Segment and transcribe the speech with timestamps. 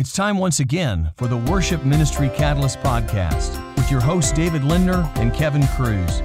[0.00, 5.06] It's time once again for the Worship Ministry Catalyst podcast with your hosts David Lindner
[5.16, 6.22] and Kevin Cruz.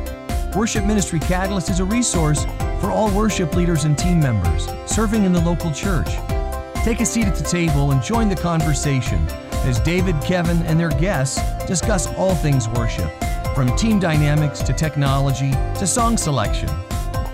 [0.55, 2.45] Worship Ministry Catalyst is a resource
[2.79, 6.07] for all worship leaders and team members serving in the local church.
[6.85, 9.19] Take a seat at the table and join the conversation
[9.67, 13.11] as David, Kevin, and their guests discuss all things worship,
[13.53, 16.69] from team dynamics to technology to song selection.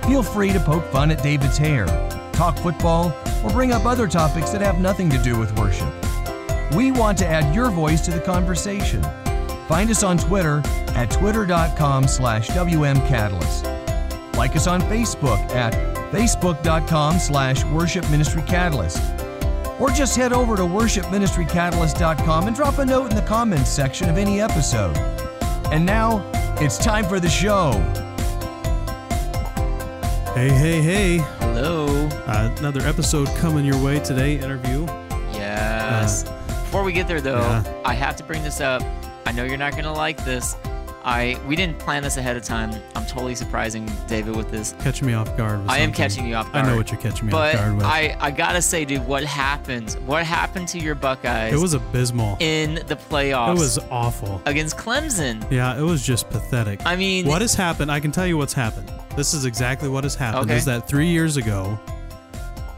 [0.07, 1.85] Feel free to poke fun at David's hair,
[2.33, 5.93] talk football, or bring up other topics that have nothing to do with worship.
[6.75, 9.03] We want to add your voice to the conversation.
[9.67, 10.61] Find us on Twitter
[10.95, 14.35] at twitter.com slash wmcatalyst.
[14.37, 15.73] Like us on Facebook at
[16.11, 19.01] facebook.com slash worship ministry catalyst.
[19.79, 24.17] Or just head over to worshipministrycatalyst.com and drop a note in the comments section of
[24.17, 24.95] any episode.
[25.71, 26.29] And now,
[26.59, 27.71] it's time for the show.
[30.33, 31.17] Hey, hey, hey.
[31.39, 31.87] Hello.
[32.27, 34.85] Uh, another episode coming your way today, interview.
[35.33, 36.30] Yes.
[36.71, 37.81] Before we get there, though, yeah.
[37.83, 38.81] I have to bring this up.
[39.25, 40.55] I know you're not gonna like this.
[41.03, 42.71] I we didn't plan this ahead of time.
[42.95, 44.73] I'm totally surprising David with this.
[44.79, 45.59] Catching me off guard.
[45.59, 46.63] with I am catching you off guard.
[46.65, 47.83] I know what you're catching me But off guard with.
[47.83, 49.97] I I gotta say, dude, what happened?
[50.05, 52.37] What happened to your Buckeyes it was abysmal.
[52.39, 54.41] in the playoffs It was awful.
[54.45, 55.45] against Clemson?
[55.51, 56.79] Yeah, it was just pathetic.
[56.85, 57.91] I mean, what has happened?
[57.91, 58.89] I can tell you what's happened.
[59.17, 60.45] This is exactly what has happened.
[60.49, 60.55] Okay.
[60.57, 61.77] Is that three years ago,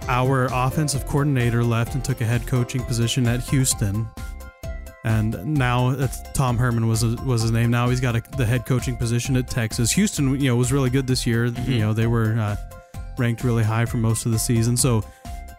[0.07, 4.07] our offensive coordinator left and took a head coaching position at Houston,
[5.03, 7.71] and now it's Tom Herman was was his name.
[7.71, 9.91] Now he's got a, the head coaching position at Texas.
[9.91, 11.47] Houston, you know, was really good this year.
[11.47, 11.71] Mm-hmm.
[11.71, 12.55] You know, they were uh,
[13.17, 14.77] ranked really high for most of the season.
[14.77, 15.03] So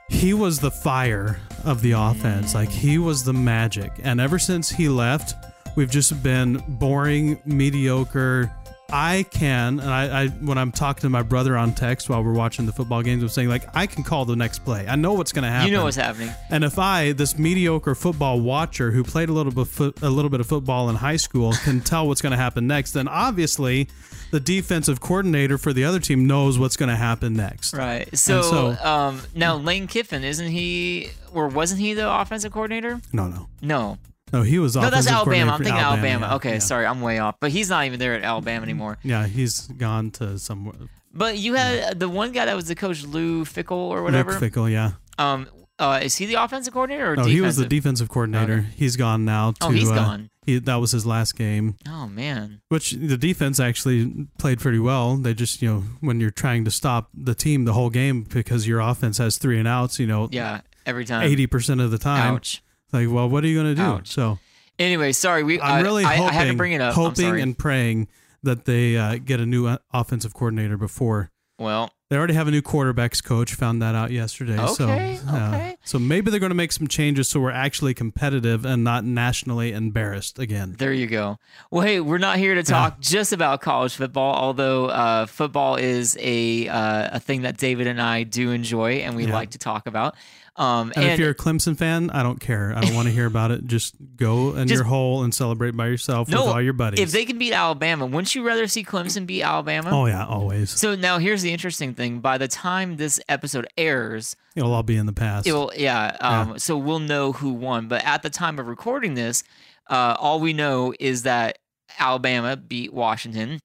[0.09, 2.55] he was the fire of the offense.
[2.55, 3.93] Like he was the magic.
[4.03, 5.35] And ever since he left,
[5.77, 8.53] we've just been boring, mediocre.
[8.91, 12.33] I can, and I, I when I'm talking to my brother on text while we're
[12.35, 14.87] watching the football games, I'm saying like I can call the next play.
[14.87, 15.69] I know what's going to happen.
[15.69, 16.31] you know what's happening.
[16.51, 20.41] And if I, this mediocre football watcher who played a little bit a little bit
[20.41, 23.89] of football in high school, can tell what's going to happen next, then obviously
[24.31, 27.75] the defensive coordinator for the other team knows what's going to happen next.
[27.75, 28.17] Right.
[28.17, 33.01] So, so- um, now Lane Kiffin, isn't he, or wasn't he the offensive coordinator?
[33.13, 33.99] No, no, No.
[34.33, 34.43] No.
[34.43, 34.85] He was off.
[34.85, 35.53] No, that's Alabama.
[35.53, 36.27] I'm thinking Alabama.
[36.27, 36.59] yeah, okay, yeah.
[36.59, 37.37] sorry, I'm way off.
[37.41, 38.99] But he's not even there at Alabama anymore.
[39.03, 40.75] Yeah, he's gone to somewhere.
[41.13, 44.33] But you had the one guy that was the coach, Lou Fickell or whatever.
[44.33, 44.93] Luke Fickell, yeah.
[45.19, 45.47] Um,
[45.79, 47.33] uh, is he the offensive coordinator or No, defensive?
[47.33, 48.59] he was the defensive coordinator.
[48.59, 48.69] Okay.
[48.77, 49.53] He's gone now.
[49.53, 50.31] To, Oh, he's uh, gone.
[50.47, 51.77] He, that was his last game.
[51.89, 52.61] Oh man.
[52.69, 55.17] Which the defense actually played pretty well.
[55.17, 58.67] They just, you know, when you're trying to stop the team the whole game because
[58.69, 60.61] your offense has three and outs, you know, Yeah.
[60.87, 61.23] Every time.
[61.23, 62.35] eighty percent of the time.
[62.35, 62.63] Ouch.
[62.93, 63.83] Like, well, what are you going to do?
[63.83, 64.09] Ouch.
[64.09, 64.39] So
[64.79, 65.43] Anyway, sorry.
[65.45, 65.61] We.
[65.61, 66.95] I'm I- really I, hoping, I had to bring it up.
[66.95, 68.09] Hoping and praying
[68.43, 72.51] that they uh, get a new uh, offensive coordinator before well, they already have a
[72.51, 73.55] new quarterbacks coach.
[73.55, 74.57] Found that out yesterday.
[74.67, 75.77] so, Okay, uh, okay.
[75.85, 79.71] so maybe they're going to make some changes so we're actually competitive and not nationally
[79.73, 80.75] embarrassed again.
[80.77, 81.39] There you go.
[81.71, 86.17] Well, hey, we're not here to talk just about college football, although uh, football is
[86.21, 89.35] a uh, a thing that David and I do enjoy and we Yeah.
[89.35, 90.17] like to talk about.
[90.57, 92.73] Um, And, if you're a Clemson fan, I don't care.
[92.77, 93.67] I don't want to hear about it.
[93.67, 97.01] Just go in Just- your hole and celebrate by yourself no, with all your buddies.
[97.01, 99.91] if they can beat Alabama, wouldn't you rather see Clemson beat Alabama?
[99.93, 100.71] oh yeah, always.
[100.71, 102.21] So now here's the interesting thing.
[102.21, 105.47] By the time this episode airs, It'll all be in the past.
[105.49, 107.89] it will yeah, um, so we'll know who won.
[107.89, 109.43] But at the time of recording this,
[109.91, 111.59] uh, all we know is that
[111.99, 113.59] Alabama beat Washington,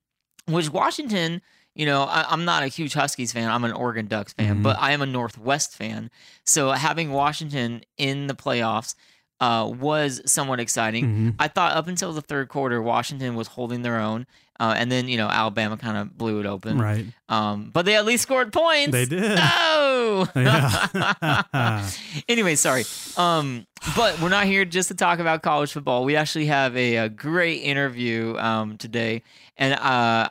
[0.48, 1.42] which Washington,
[1.80, 3.50] you know, I, I'm not a huge Huskies fan.
[3.50, 4.64] I'm an Oregon Ducks fan, Mhm.
[4.64, 6.12] but I am a Northwest fan.
[6.44, 8.96] So having Washington in the playoffs
[9.40, 11.06] uh, was somewhat exciting.
[11.06, 11.36] Mhm.
[11.40, 14.28] I thought up until the third quarter, Washington was holding their own,
[14.60, 16.78] uh, and then you know Alabama kind of blew it open.
[16.78, 17.06] Right.
[17.30, 18.92] Um, but they at least scored points.
[18.92, 19.36] They did.
[19.38, 20.28] No.
[20.36, 21.90] Yeah.
[22.30, 22.84] anyway, sorry.
[23.18, 26.04] Um, but we're not here just to talk about college football.
[26.04, 29.24] We actually have a, a great interview um, today,
[29.58, 29.78] and uh,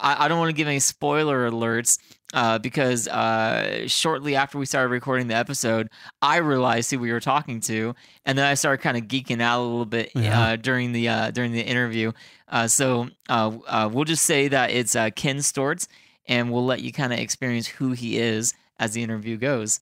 [0.01, 1.99] I, I don't want to give any spoiler alerts.
[2.35, 5.89] Uh, because uh, shortly after we started recording the episode,
[6.21, 7.95] I realized who we were talking to,
[8.27, 10.39] and then I started kind of geeking out a little bit Yeah.
[10.39, 12.13] uh, during the uh, during the interview.
[12.47, 15.89] Uh, so uh, uh, we'll just say that it's uh, Ken Steorts,
[16.27, 19.81] and we'll let you kind of experience who he is as the interview goes.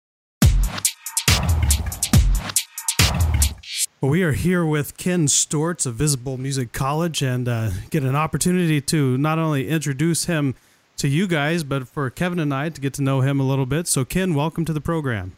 [4.00, 8.14] Well, we are here with Ken Steorts of Visible Music College and uh, get an
[8.14, 10.54] opportunity to not only introduce him
[10.96, 13.66] to you guys, but for Kevin and I to get to know him a little
[13.66, 13.86] bit.
[13.86, 15.36] So, Ken, welcome to the program.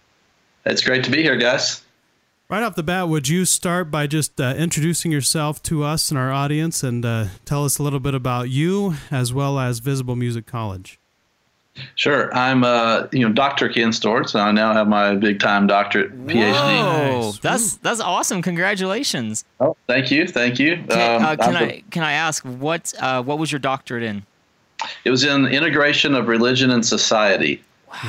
[0.64, 1.82] It's great to be here, guys.
[2.50, 6.18] Right off the bat, would you start by just uh, introducing yourself to us and
[6.18, 10.16] our audience and uh, tell us a little bit about you as well as Visible
[10.16, 10.98] Music College?
[11.94, 12.34] Sure.
[12.34, 13.68] I'm, uh, you know, Dr.
[13.68, 16.52] Ken Steorts, and I now have my big time doctorate PhD.
[16.52, 17.38] Whoa, Nice.
[17.38, 18.42] that's that's awesome!
[18.42, 19.44] Congratulations.
[19.60, 20.82] Oh, thank you, thank you.
[20.88, 24.02] Can, Um, uh, can I'm- I can I ask what uh, what was your doctorate
[24.02, 24.24] in?
[25.04, 27.62] It was in integration of religion and society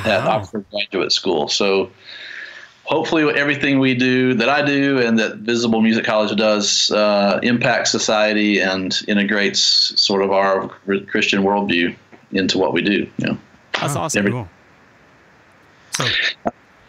[0.04, 0.38] at Wow.
[0.38, 1.48] Oxford Graduate School.
[1.48, 1.90] So
[2.84, 7.90] hopefully, everything we do, that I do, and that Visible Music College does, uh, impacts
[7.90, 9.60] society and integrates
[10.00, 10.68] sort of our
[11.08, 11.94] Christian worldview
[12.32, 13.08] into what we do.
[13.18, 13.38] You know?
[13.80, 14.30] That's awesome.
[14.30, 14.48] Cool.
[15.92, 16.04] So,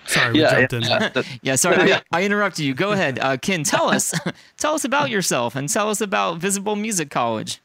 [0.06, 0.82] sorry, we Yeah, jumped in.
[0.84, 2.74] yeah, that- Yeah, sorry, I, I interrupted you.
[2.74, 3.64] Go ahead, uh, Ken.
[3.64, 4.14] Tell us,
[4.58, 7.60] tell us about yourself, and tell us about Visible Music College.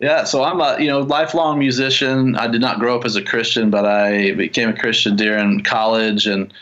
[0.00, 2.36] Yeah, so I'm a you know lifelong musician.
[2.36, 6.26] I did not grow up as a Christian, but I became a Christian during college
[6.26, 6.52] and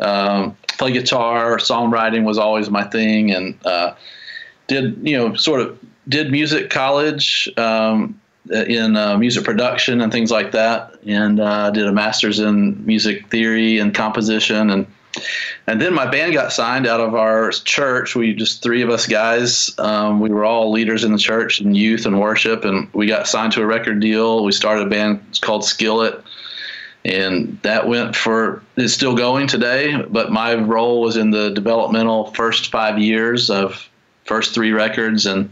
[0.00, 1.58] um, play guitar.
[1.58, 3.94] Songwriting was always my thing, and uh,
[4.68, 5.78] did you know sort of
[6.08, 11.88] did music college um, in uh, music production and things like that, and uh, did
[11.88, 14.86] a master's in music theory and composition and
[15.66, 18.14] and then my band got signed out of our church.
[18.14, 19.74] We just three of us guys.
[19.78, 23.26] Um, we were all leaders in the church and youth and worship, and we got
[23.26, 24.44] signed to a record deal.
[24.44, 26.22] We started a band called Skillet,
[27.04, 30.00] and that went for it's still going today.
[30.02, 33.88] But my role was in the developmental first five years of
[34.24, 35.50] first three records, and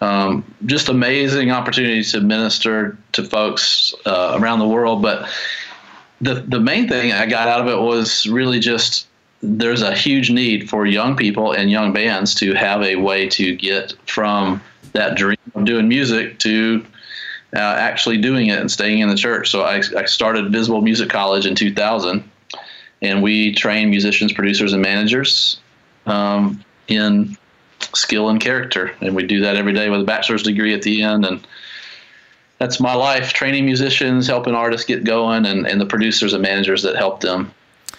[0.00, 5.02] um, just amazing opportunities to minister to folks uh, around the world.
[5.02, 5.28] But
[6.20, 9.06] the the main thing I got out of it was really just
[9.40, 13.54] there's a huge need for young people and young bands to have a way to
[13.54, 14.60] get from
[14.92, 16.84] that dream of doing music to
[17.54, 19.48] uh, actually doing it and staying in the church.
[19.50, 22.28] So I, I started Visible Music College in 2000,
[23.00, 25.60] and we train musicians, producers, and managers
[26.06, 27.36] um, in
[27.94, 31.02] skill and character, and we do that every day with a bachelor's degree at the
[31.02, 31.46] end and
[32.58, 36.82] that's my life training musicians helping artists get going and, and the producers and managers
[36.82, 37.52] that help them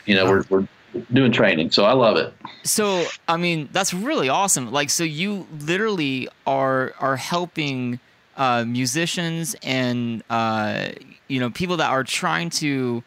[0.06, 0.68] you know we're, we're
[1.14, 2.34] doing training so i love it
[2.64, 4.72] So, I mean, that's really awesome.
[4.72, 8.00] Like, so you literally are are helping
[8.38, 10.90] uh, musicians and uh,
[11.28, 13.04] you know people that are trying to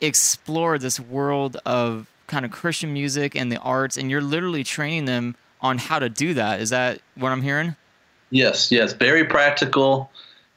[0.00, 5.04] explore this world of kind of Christian music and the arts, and you're literally training
[5.04, 6.60] them on how to do that.
[6.60, 7.76] Is that what I'm hearing?
[8.30, 10.10] yes yes very practical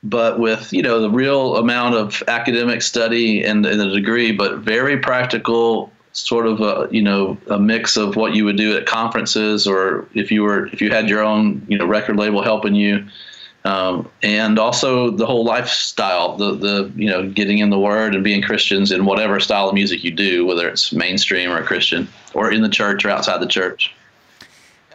[0.03, 4.59] but with you know the real amount of academic study and, and the degree but
[4.59, 8.85] very practical sort of a you know a mix of what you would do at
[8.85, 12.75] conferences or if you were if you had your own you know record label helping
[12.75, 13.05] you.
[13.65, 18.23] Um, and also the whole lifestyle the the you know getting in the word and
[18.23, 22.49] being christians in whatever style of music you do whether it's mainstream or christian or
[22.49, 23.93] in the church or outside the church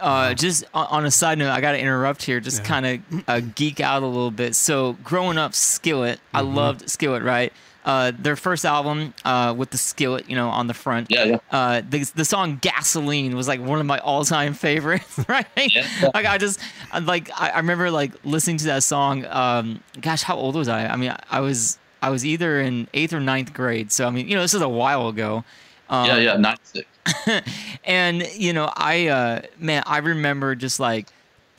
[0.03, 3.23] Uh, just on on a side note, I got to interrupt here, just kind of
[3.27, 4.53] uh, geek out a little bit.
[4.55, 7.53] So, growing up, Skillet, I loved Skillet, right?
[7.85, 11.07] Uh, their first album uh, with the Skillet, you know, on the front.
[11.09, 15.45] yeah yeah Uh, the, the song "Gasoline" was like one of my all-time favorites, right?
[15.57, 15.85] Yeah.
[16.13, 16.59] Like I just
[16.91, 19.25] I, like I, I remember like listening to that song.
[19.25, 20.85] Um, gosh, how old was I?
[20.87, 23.91] I mean, I, I was I was either in eighth or ninth grade.
[23.91, 25.43] So I mean, you know, this is a while ago.
[25.89, 26.85] Um, yeah yeah 96
[27.85, 31.07] and you know i uh man i remember just like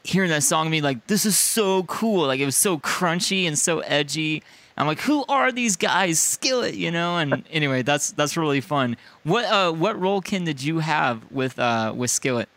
[0.02, 3.46] hearing that song and being like this is so cool like it was so crunchy
[3.46, 4.43] and so edgy
[4.76, 8.96] i'm like who are these guys skillet you know and anyway that's that's really fun
[9.25, 12.49] what uh what role ken did you have with uh with skillet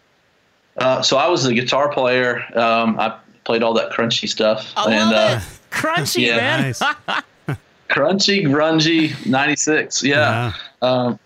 [0.77, 2.45] Uh, so I was a guitar player.
[2.55, 4.71] Um, I played all that crunchy stuff.
[4.77, 6.81] i and love uh, it crunchy yeah, man nice.
[7.89, 10.03] crunchy, grungy, '96.
[10.03, 10.53] Yeah.
[10.83, 11.17] Um,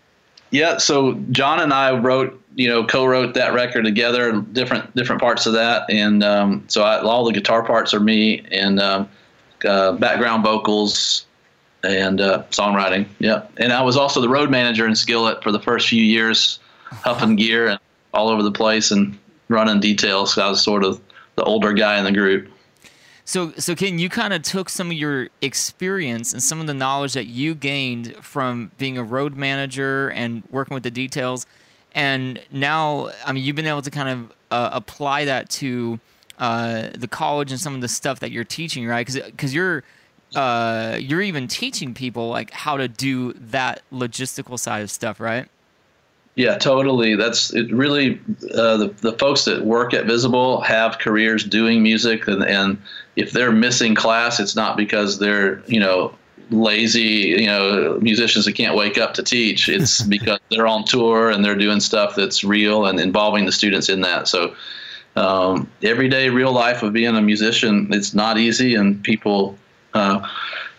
[0.51, 0.77] yeah.
[0.77, 5.53] So John and I wrote, you know, co-wrote that record together, different different parts of
[5.53, 9.09] that, and um, so I, all the guitar parts are me, and um,
[9.65, 11.25] uh, background vocals
[11.83, 13.07] and uh, songwriting.
[13.19, 13.43] Yeah.
[13.57, 16.59] And I was also the road manager in Skillet for the first few years,
[16.91, 17.79] huffing gear and
[18.13, 19.17] all over the place and
[19.47, 20.33] running details.
[20.33, 21.01] So I was sort of
[21.35, 22.50] the older guy in the group.
[23.31, 26.73] So, so Ken, you kind of took some of your experience and some of the
[26.73, 31.45] knowledge that you gained from being a road manager and working with the details,
[31.95, 35.97] and now, I mean, you've been able to kind of uh, apply that to
[36.39, 39.07] uh, the college and some of the stuff that you're teaching, right?
[39.07, 39.85] Because you're
[40.35, 45.47] uh, you're even teaching people like how to do that logistical side of stuff, right?
[46.35, 47.15] Yeah, totally.
[47.15, 47.71] That's it.
[47.71, 48.19] Really,
[48.53, 52.77] uh, the the folks that work at Visible have careers doing music, and, and
[53.15, 56.15] if they're missing class, it's not because they're you know
[56.49, 59.69] lazy, you know, musicians that can't wake up to teach.
[59.69, 63.89] It's because they're on tour and they're doing stuff that's real and involving the students
[63.89, 64.27] in that.
[64.27, 64.55] So,
[65.15, 69.57] um, everyday real life of being a musician, it's not easy, and people
[69.93, 70.27] uh,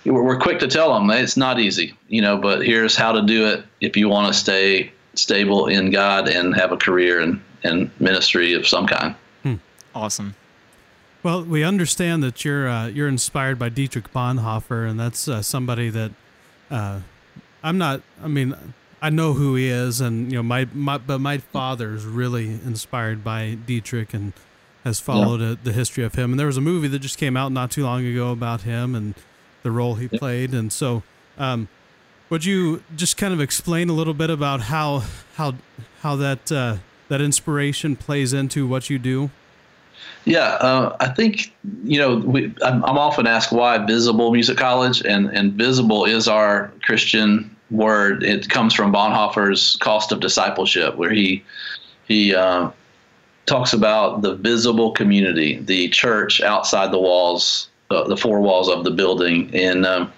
[0.04, 3.22] we're, we're quick to tell them it's not easy, you know, but here's how to
[3.22, 7.40] do it if you want to stay stable in God and have a career and,
[7.62, 9.14] and ministry of some kind.
[9.94, 10.34] Awesome.
[11.22, 15.88] Well, we understand that you're uh, you're inspired by Dietrich Bonhoeffer, and that's uh, somebody
[15.90, 16.12] that
[16.70, 17.00] uh,
[17.62, 18.02] I'm not.
[18.22, 18.56] I mean,
[19.00, 23.22] I know who he is, and you know, my, my but my father's really inspired
[23.22, 24.32] by Dietrich and
[24.84, 25.54] has followed yeah.
[25.62, 26.32] the history of him.
[26.32, 28.94] And there was a movie that just came out not too long ago about him
[28.94, 29.14] and
[29.62, 30.18] the role he yeah.
[30.18, 30.54] played.
[30.54, 31.04] And so,
[31.38, 31.68] um,
[32.30, 35.54] would you just kind of explain a little bit about how how
[36.00, 36.76] how that uh,
[37.08, 39.30] that inspiration plays into what you do?
[40.24, 41.52] Yeah, uh, I think
[41.84, 46.28] you know we, I'm, I'm, often asked why Visible Music College, and and Visible is
[46.28, 48.22] our Christian word.
[48.22, 51.42] It comes from Bonhoeffer's Cost of Discipleship, where he
[52.06, 52.70] he uh,
[53.46, 58.84] talks about the visible community, the church outside the walls, uh, the four walls of
[58.84, 59.50] the building.
[59.54, 60.12] And um,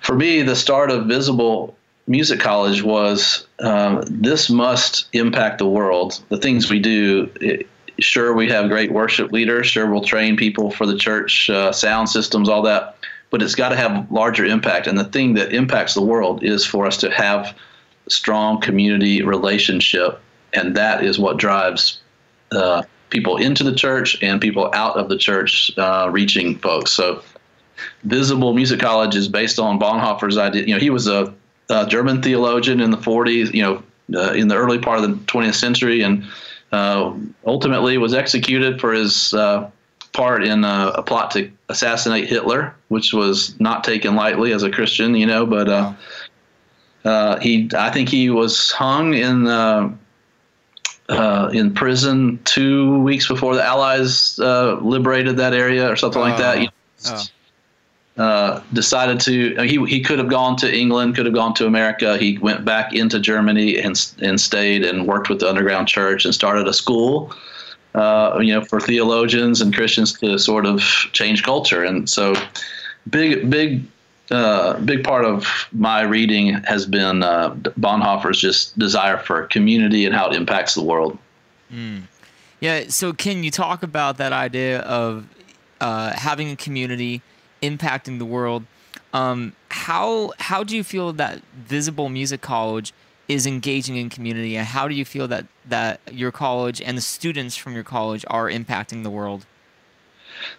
[0.00, 1.76] for me, the start of Visible
[2.08, 6.22] Music College was um, this must impact the world.
[6.28, 7.30] The things we do.
[7.40, 9.66] It, sure we have great worship leaders.
[9.66, 12.96] Sure we'll train people for the church uh, sound systems all that.
[13.30, 14.86] But it's got to have larger impact.
[14.86, 17.56] And the thing that impacts the world is for us to have
[18.08, 20.20] strong community relationship.
[20.52, 22.00] And that is what drives
[22.52, 26.92] uh, people into the church and people out of the church uh, reaching folks.
[26.92, 27.22] So
[28.04, 30.62] visible music college is based on bonhoeffer's idea.
[30.62, 31.34] You know he was a,
[31.68, 33.82] a german theologian in the 40s you know
[34.14, 36.02] uh, in the early part of the 20th century.
[36.02, 36.24] And
[36.72, 39.70] ultimately was executed for his uh,
[40.12, 44.70] part in a, a, plot to assassinate Hitler, which was not taken lightly as a
[44.70, 45.46] Christian, you know.
[45.46, 45.92] But uh,
[47.04, 49.92] uh he, I think he was hung in uh,
[51.08, 56.58] uh, in prison two weeks before the Allies liberated that area or something like that.
[56.60, 56.70] You know,
[57.06, 57.24] oh.
[58.16, 62.16] Uh, decided to he he could have gone to England, could have gone to America.
[62.16, 66.34] He went back into Germany and and stayed and worked with the underground church and
[66.34, 67.34] started a school.
[67.94, 70.80] Uh, you know, for theologians and Christians to sort of
[71.12, 72.34] change culture, and so
[73.10, 73.82] big big
[74.30, 80.14] uh, big part of my reading has been uh, Bonhoeffer's just desire for community and
[80.14, 81.18] how it impacts the world.
[81.72, 82.02] Mm.
[82.60, 82.84] Yeah.
[82.88, 85.26] So, can you talk about that idea of
[85.80, 87.22] uh, having a community?
[87.62, 88.64] Impacting the world.
[89.12, 92.92] Um, how how do you feel that Visible Music College
[93.28, 97.02] is engaging in community, and how do you feel that that your college and the
[97.02, 99.46] students from your college are impacting the world?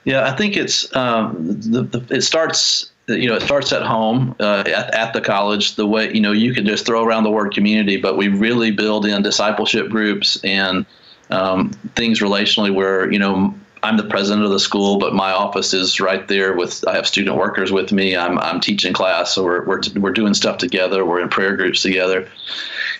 [0.05, 4.35] Yeah, I think it's um, the, the, it starts you know it starts at home
[4.39, 7.31] uh, at, at the college the way you know you can just throw around the
[7.31, 10.85] word community but we really build in discipleship groups and
[11.29, 15.73] um, things relationally where you know I'm the president of the school, but my office
[15.73, 18.15] is right there with, I have student workers with me.
[18.15, 19.33] I'm, I'm teaching class.
[19.33, 21.05] So we're, we're, we're doing stuff together.
[21.05, 22.27] We're in prayer groups together.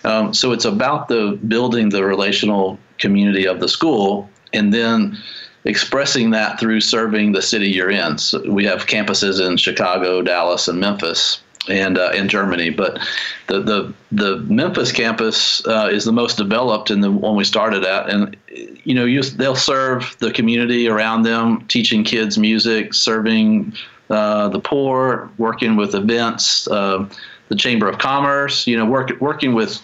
[0.03, 5.17] Um, so it's about the building the relational community of the school and then
[5.65, 8.17] expressing that through serving the city you're in.
[8.17, 12.69] So we have campuses in Chicago, Dallas, and Memphis and uh, in Germany.
[12.69, 12.99] But
[13.47, 17.83] the the the Memphis campus uh, is the most developed and the one we started
[17.83, 23.73] at, and you know you, they'll serve the community around them, teaching kids music, serving
[24.09, 27.07] uh, the poor, working with events, uh,
[27.49, 28.67] the Chamber of Commerce.
[28.67, 29.81] You know, work, working with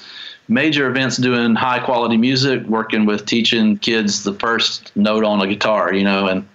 [0.47, 5.47] major events doing high quality music, working with teaching kids the first note on a
[5.47, 5.93] guitar.
[5.93, 6.47] You know, and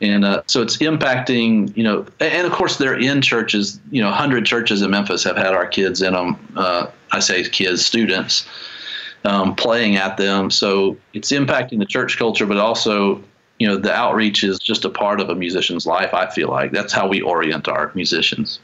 [0.00, 4.08] and uh, so it's impacting you know and of course they're in churches you know
[4.08, 8.46] 100 churches in memphis have had our kids in them uh, i say kids students
[9.26, 10.50] um, playing at them.
[10.50, 13.22] So it's impacting the church culture but also
[13.58, 16.72] you know the outreach is just a part of a musician's life i feel like.
[16.72, 18.60] That's how we orient our musicians.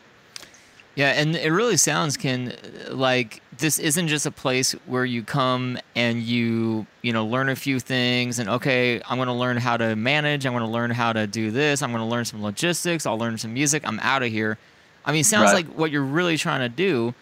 [0.94, 2.54] Yeah, and it really sounds, Ken,
[2.90, 7.56] like this isn't just a place where you come and you, you know, learn a
[7.56, 10.46] few things and okay, I'm going to learn how to manage.
[10.46, 11.82] I'm going to learn how to do this.
[11.82, 13.04] I'm going to learn some logistics.
[13.04, 13.82] I'll learn some music.
[13.86, 14.58] I'm out of here.
[15.04, 15.66] I mean, it sounds right.
[15.66, 17.14] like what you're really trying to do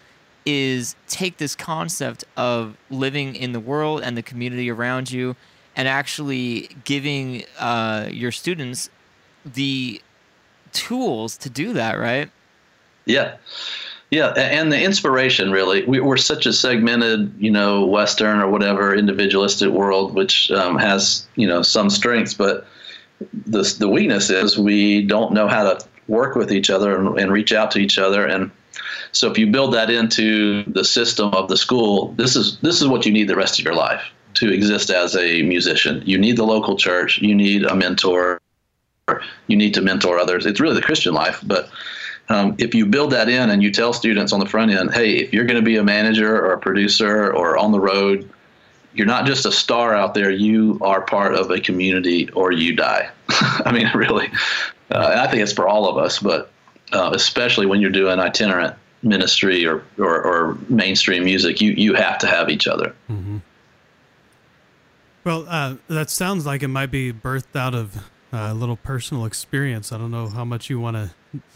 [0.47, 5.37] is take this concept of living in the world and the community around you
[5.77, 8.91] and actually giving uh, your students
[9.45, 10.01] the
[10.73, 12.31] tools to do that, right?
[13.05, 13.37] Yeah.
[14.11, 15.85] Yeah, and the inspiration really.
[15.85, 21.29] We, are such a segmented, you know, Western or whatever individualistic world, which um, has,
[21.37, 22.67] you know, some strengths, but
[23.47, 27.31] the the weakness is we don't know how to work with each other and, and
[27.31, 28.26] reach out to each other.
[28.26, 28.50] And
[29.12, 32.88] so, if you build that into the system of the school, this is this is
[32.88, 34.02] what you need the rest of your life
[34.35, 36.02] to exist as a musician.
[36.05, 37.19] You need the local church.
[37.19, 38.40] You need a mentor.
[39.47, 40.47] You need to mentor others.
[40.47, 41.69] It's really the Christian life, but
[42.31, 45.17] um, if you build that in and you tell students on the front end, hey,
[45.17, 48.31] if you're going to be a manager or a producer or on the road,
[48.95, 50.31] you're not just a star out there.
[50.31, 53.11] You are part of a community, or you die.
[53.29, 54.29] I mean, really.
[54.93, 56.53] Uh, I think it's for all of us, but
[56.93, 62.19] uh, especially when you're doing itinerant ministry or, or, or, mainstream music, you, you have
[62.19, 62.95] to have each other.
[63.09, 63.39] Mm-hmm.
[65.25, 69.93] Well, uh, that sounds like it might be birthed out of a little personal experience.
[69.93, 71.11] I don't know how much you want to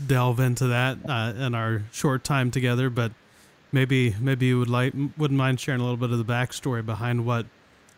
[0.05, 3.13] delve into that uh, in our short time together, but
[3.73, 7.27] maybe maybe you would like wouldn't mind sharing a little bit of the backstory behind
[7.27, 7.47] what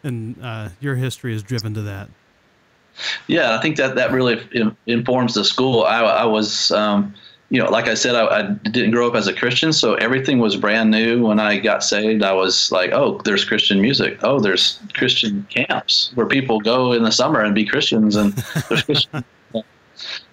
[0.03, 2.09] and uh, your history is driven to that.
[3.27, 5.85] Yeah, I think that that really informs the school.
[5.85, 6.71] I, I was.
[6.71, 7.15] Um,
[7.49, 10.41] you know, like I said, I, I, didn't grow up as a Christian, so everything
[10.41, 11.27] was brand new.
[11.27, 14.19] When I got saved, I was like, "Oh, there's Christian music.
[14.23, 18.35] Oh, there's Christian camps where people go in the summer and be Christians." And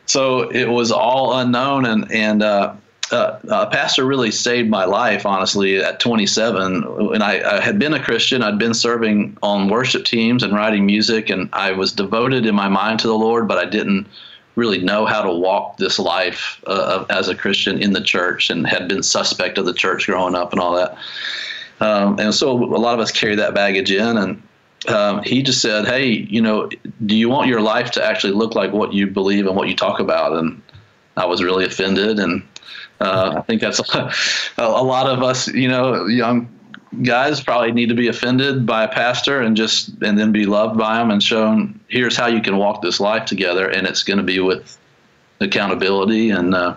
[0.07, 2.73] so it was all unknown, and and uh,
[3.11, 6.83] uh, a pastor really saved my life, honestly, at 27.
[6.83, 8.41] And I, I, had been a Christian.
[8.41, 12.69] I'd been serving on worship teams and writing music, and I was devoted in my
[12.69, 14.07] mind to the Lord, but I didn't
[14.55, 18.67] really know how to walk this life uh, as a Christian in the church and
[18.67, 20.97] had been suspect of the church growing up and all that.
[21.79, 24.17] Um, and so a lot of us carry that baggage in.
[24.17, 24.43] And
[24.87, 26.69] um, he just said, Hey, you know,
[27.05, 29.75] do you want your life to actually look like what you believe and what you
[29.75, 30.33] talk about?
[30.33, 30.61] And
[31.17, 32.19] I was really offended.
[32.19, 32.43] And
[33.01, 34.11] uh, I think that's a,
[34.57, 36.47] a lot of us, you know, young
[37.01, 40.77] guys probably need to be offended by a pastor and just and then be loved
[40.77, 44.17] by him and shown here's how you can walk this life together and it's going
[44.17, 44.77] to be with
[45.39, 46.75] accountability and uh,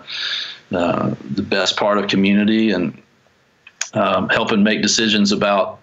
[0.71, 2.99] uh, the best part of community and
[3.93, 5.79] um, helping make decisions about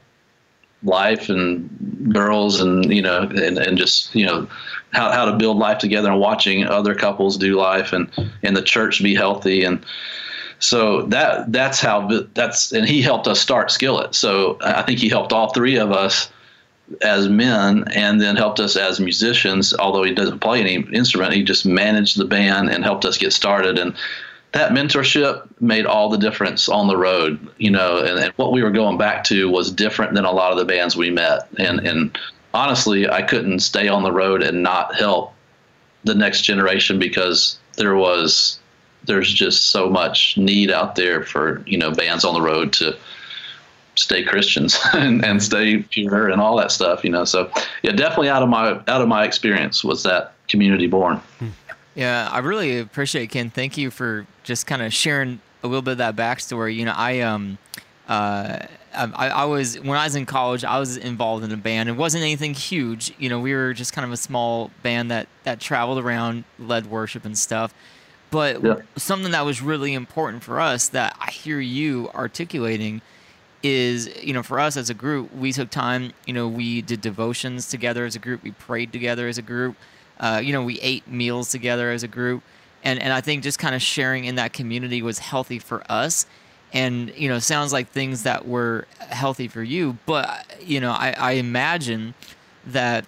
[0.82, 4.46] life and girls and you know and, and just you know
[4.92, 8.10] how, how to build life together and watching other couples do life and
[8.42, 9.84] and the church be healthy and
[10.64, 14.14] so that that's how that's and he helped us start Skillet.
[14.14, 16.30] So I think he helped all three of us
[17.02, 19.74] as men and then helped us as musicians.
[19.74, 23.32] Although he doesn't play any instrument, he just managed the band and helped us get
[23.32, 23.78] started.
[23.78, 23.94] And
[24.52, 28.62] that mentorship made all the difference on the road, you know, and, and, what we
[28.62, 31.48] were going back to was different than a lot of the bands we met.
[31.58, 32.16] And, and
[32.52, 35.34] honestly, I couldn't stay on the road and not help
[36.04, 38.60] the next generation because there was
[39.06, 42.96] there's just so much need out there for you know bands on the road to
[43.96, 47.04] stay Christians and, and stay pure and all that stuff.
[47.04, 47.50] You know, so
[47.82, 51.20] yeah, definitely out of my out of my experience was that community born.
[51.94, 53.50] Yeah, I really appreciate it, Ken.
[53.50, 56.74] Thank you for just kind of sharing a little bit of that backstory.
[56.74, 57.58] You know, I um
[58.08, 61.88] uh I, I was when I was in college, I was involved in a band.
[61.88, 63.12] It wasn't anything huge.
[63.18, 66.86] You know, we were just kind of a small band that that traveled around, led
[66.86, 67.74] worship and stuff.
[68.30, 68.76] But yeah.
[68.96, 73.00] something that was really important for us that I hear you articulating
[73.62, 77.00] is, you know, for us as a group, we took time, you know, we did
[77.00, 79.76] devotions together as a group, we prayed together as a group,
[80.20, 82.42] uh, you know, we ate meals together as a group.
[82.82, 86.26] And, and I think just kind of sharing in that community was healthy for us.
[86.74, 89.96] And, you know, sounds like things that were healthy for you.
[90.04, 92.14] But, you know, I, I imagine
[92.66, 93.06] that,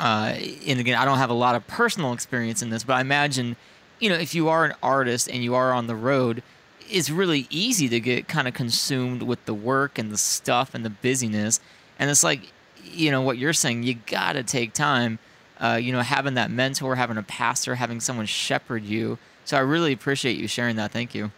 [0.00, 0.34] uh,
[0.66, 3.56] and again, I don't have a lot of personal experience in this, but I imagine
[4.04, 6.42] you know, if you are an artist and you are on the road,
[6.90, 10.84] it's really easy to get kind of consumed with the work and the stuff and
[10.84, 11.58] the busyness.
[11.98, 12.52] And it's like,
[12.84, 15.18] you know, what you're saying, you got to take time,
[15.58, 19.16] uh, you know, having that mentor, having a pastor, having someone shepherd you.
[19.46, 20.90] So I really appreciate you sharing that.
[20.90, 21.30] Thank you.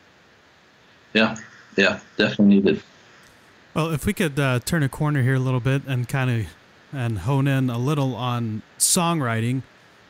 [1.12, 1.36] Yeah,
[1.76, 2.82] yeah, definitely needed.
[3.74, 6.46] Well, if we could uh, turn a corner here a little bit and kind of
[6.92, 9.62] and hone in a little on songwriting.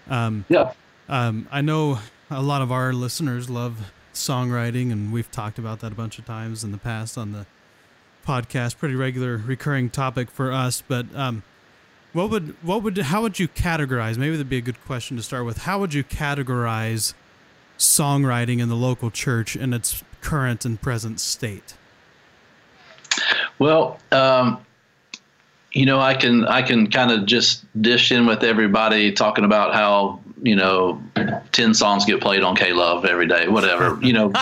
[0.09, 0.73] Um, yeah.
[1.07, 1.99] Um, I know
[2.31, 6.25] a lot of our listeners love songwriting, and we've talked about that a bunch of
[6.25, 7.47] times in the past on the
[8.27, 8.79] podcast.
[8.79, 10.83] Pretty regular, recurring topic for us.
[10.87, 11.43] But um,
[12.13, 14.17] what would what would how would you categorize?
[14.17, 15.59] Maybe that'd be a good question to start with.
[15.59, 17.15] How would you categorize
[17.79, 21.75] songwriting in the local church in its current and present state?
[23.59, 24.65] Well, um,
[25.73, 29.75] you know, I can I can kind of just dish in with everybody talking about
[29.75, 31.01] how you know,
[31.53, 34.33] 10 songs get played on K Love every day, whatever, you know.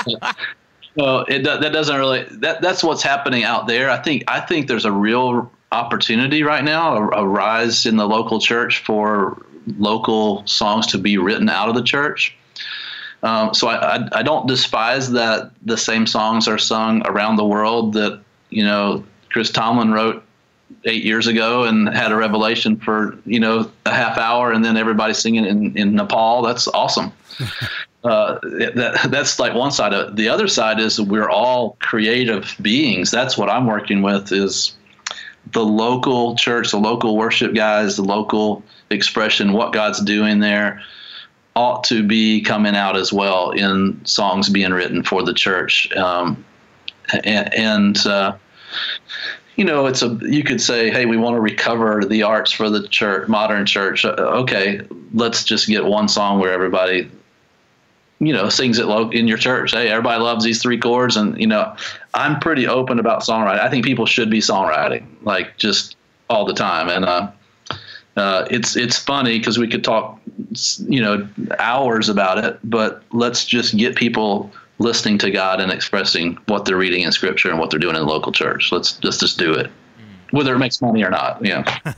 [0.97, 3.91] well, it that doesn't really that that's what's happening out there.
[3.91, 8.07] I think I think there's a real opportunity right now, a, a rise in the
[8.07, 9.45] local church for
[9.79, 12.37] local songs to be written out of the church.
[13.23, 17.45] Um, so I, I, I don't despise that the same songs are sung around the
[17.45, 20.23] world that you know Chris Tomlin wrote
[20.85, 24.77] eight years ago and had a revelation for you know a half hour and then
[24.77, 26.43] everybody singing in, in Nepal.
[26.43, 27.13] That's awesome.
[28.05, 30.17] uh, that, that's like one side of it.
[30.17, 33.11] The other side is we're all creative beings.
[33.11, 34.77] That's what I'm working with is
[35.53, 40.83] the local church, the local worship guys, the local expression, what God's doing there
[41.57, 45.91] ought to be coming out as well in songs being written for the church.
[45.97, 46.45] Um,
[47.25, 48.37] and, and uh,
[49.57, 52.69] you know, it's a you could say, hey, we want to recover the arts for
[52.69, 54.05] the church, modern church.
[54.05, 54.81] Uh, okay,
[55.13, 57.11] let's just get one song where everybody,
[58.19, 59.73] you know, sings it in your church.
[59.73, 61.77] Hey, everybody loves these three chords, and you know,
[62.15, 63.61] I'm pretty open about songwriting.
[63.61, 65.97] I think people should be songwriting, like just
[66.29, 67.31] all the time, and uh,
[68.17, 70.21] uh, it's it's funny because we could talk,
[70.89, 76.35] you know, hours about it, but let's just get people listening to God and expressing
[76.47, 78.73] what they're reading in Scripture and what they're doing in the local church.
[78.73, 80.37] Let's just just do it, hmm.
[80.37, 81.45] whether it makes money or not.
[81.45, 81.65] Yeah.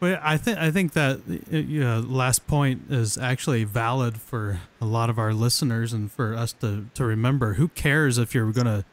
[0.00, 4.60] well, I think I think that uh, you know, last point is actually valid for
[4.80, 7.54] a lot of our listeners and for us to to remember.
[7.54, 8.84] Who cares if you're going to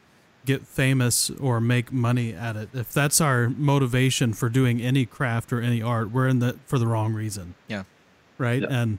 [0.44, 2.68] get famous or make money at it?
[2.74, 6.78] If that's our motivation for doing any craft or any art, we're in the for
[6.78, 7.54] the wrong reason.
[7.66, 7.84] Yeah.
[8.36, 8.62] Right.
[8.62, 8.68] Yeah.
[8.70, 8.98] And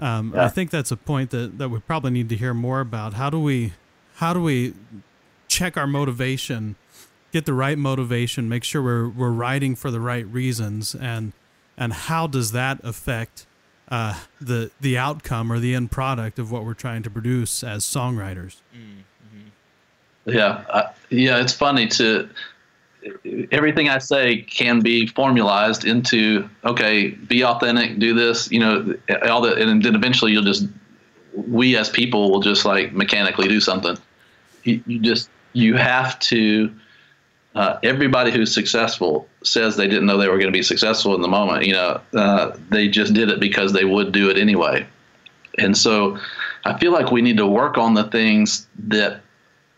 [0.00, 0.44] um, Yeah.
[0.44, 3.14] I think that's a point that, that we probably need to hear more about.
[3.14, 3.72] How do we
[4.16, 4.74] how do we
[5.46, 6.76] check our motivation,
[7.32, 11.32] get the right motivation, make sure we're we're writing for the right reasons, and
[11.76, 13.46] and how does that affect
[13.90, 17.84] uh, the the outcome or the end product of what we're trying to produce as
[17.84, 18.56] songwriters?
[20.26, 22.28] Yeah, uh, yeah, it's funny to
[23.52, 28.94] everything I say can be formalized into okay, be authentic, do this, you know,
[29.28, 30.66] all that, and then eventually you'll just
[31.34, 33.96] we as people will just like mechanically do something.
[34.64, 36.72] You, you just you have to.
[37.54, 41.22] Uh, everybody who's successful says they didn't know they were going to be successful in
[41.22, 41.64] the moment.
[41.64, 44.86] You know, uh, they just did it because they would do it anyway.
[45.58, 46.18] And so,
[46.64, 49.22] I feel like we need to work on the things that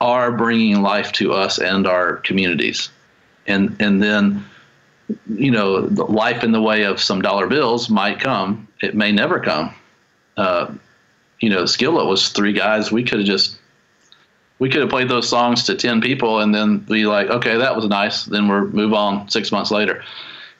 [0.00, 2.90] are bringing life to us and our communities.
[3.50, 4.44] And and then
[5.28, 8.68] you know, life in the way of some dollar bills might come.
[8.80, 9.74] It may never come.
[10.36, 10.72] Uh,
[11.40, 12.92] you know, Skillet was three guys.
[12.92, 13.58] We could have just
[14.58, 17.74] we could have played those songs to 10 people and then be like, okay, that
[17.74, 18.24] was nice.
[18.24, 20.04] Then we're move on six months later.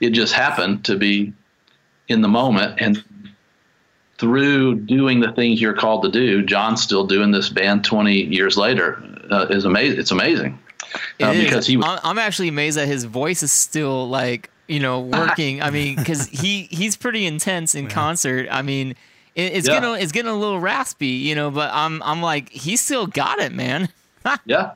[0.00, 1.34] It just happened to be
[2.08, 2.80] in the moment.
[2.80, 3.04] And
[4.16, 8.56] through doing the things you're called to do, John's still doing this band 20 years
[8.56, 9.02] later.
[9.30, 10.00] Uh, is amazing.
[10.00, 10.58] It's amazing.
[11.20, 15.00] Uh, because he was, I'm, actually amazed that his voice is still like you know
[15.18, 15.62] working.
[15.62, 18.48] I mean, because he he's pretty intense in concert.
[18.50, 18.92] I mean,
[19.34, 19.80] it, it's Yeah.
[19.80, 21.50] getting it's getting a little raspy, you know.
[21.50, 23.88] But I'm I'm like he still got it, man.
[24.44, 24.72] Yeah.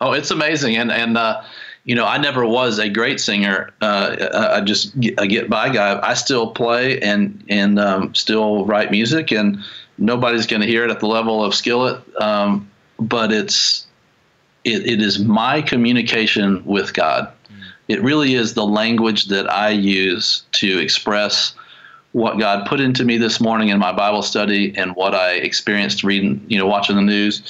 [0.00, 1.42] Oh, it's amazing, and and uh,
[1.84, 3.70] you know, I never was a great singer.
[3.80, 4.16] Uh,
[4.54, 6.00] I just get, a get by guy.
[6.02, 9.58] I still play and and um, still write music, and
[9.98, 12.00] nobody's going to hear it at the level of Skillet.
[12.20, 13.86] Um, but it's
[14.64, 17.32] it, it is my communication with God.
[17.88, 21.54] It really is the language that I use to express
[22.12, 26.04] what God put into me this morning in my Bible study and what I experienced
[26.04, 27.42] reading, you know, watching the news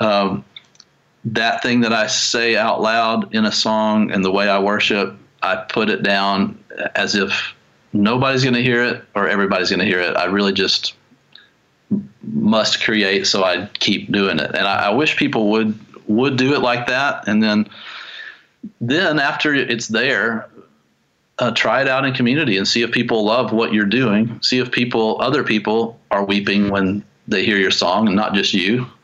[0.00, 0.44] um,
[1.24, 5.16] that thing that I say out loud in a song and the way I worship,
[5.42, 6.62] I put it down
[6.94, 7.54] as if
[7.92, 10.16] nobody's going to hear it or everybody's going to hear it.
[10.16, 10.94] I really just
[12.22, 14.50] must create, so I keep doing it.
[14.54, 17.68] And I, I wish people would would do it like that, and then
[18.80, 20.48] then after it's there.
[21.40, 24.38] Uh, try it out in community and see if people love what you're doing.
[24.40, 28.54] See if people, other people, are weeping when they hear your song and not just
[28.54, 28.86] you.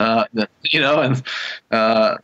[0.00, 0.24] Uh,
[0.62, 1.22] you know, and
[1.70, 2.18] uh,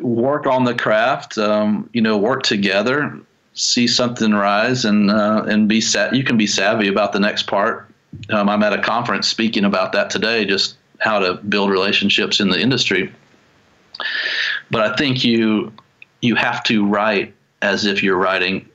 [0.00, 1.36] work on the craft.
[1.36, 3.18] Um, you know, work together.
[3.54, 7.48] See something rise and uh, and be sa- You can be savvy about the next
[7.48, 7.92] part.
[8.30, 12.48] Um, I'm at a conference speaking about that today, just how to build relationships in
[12.48, 13.12] the industry.
[14.70, 15.72] But I think you
[16.20, 18.68] you have to write as if you're writing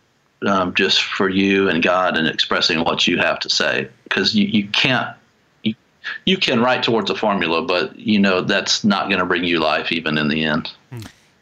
[0.45, 4.45] um, just for you and God and expressing what you have to say because you,
[4.45, 5.15] you can't
[5.63, 5.73] you,
[6.25, 9.59] you can write towards a formula but you know that's not going to bring you
[9.59, 10.71] life even in the end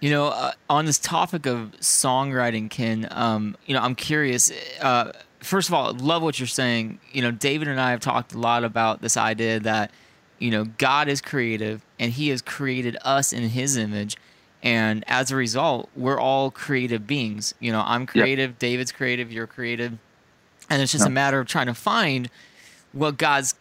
[0.04, 4.52] You know, uh, on this topic of songwriting, Ken, um, you know, I'm curious.
[4.82, 7.00] Uh, first of all, love what you're saying.
[7.14, 9.92] You know, David and I have talked a lot about this idea that,
[10.40, 14.18] you know, God is creative and He has created us in His image.
[14.64, 17.54] And as a result, we're all creative beings.
[17.60, 19.98] You know, I'm creative, David's creative, you're creative.
[20.70, 22.30] And it's just a matter of trying to find
[22.94, 23.56] what God's